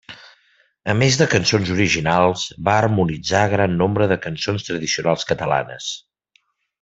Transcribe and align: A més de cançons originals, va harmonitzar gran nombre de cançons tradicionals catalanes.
A 0.93 0.95
més 1.01 1.17
de 1.21 1.27
cançons 1.33 1.69
originals, 1.75 2.45
va 2.69 2.77
harmonitzar 2.79 3.43
gran 3.55 3.79
nombre 3.85 4.09
de 4.15 4.21
cançons 4.27 4.65
tradicionals 4.71 5.27
catalanes. 5.35 5.91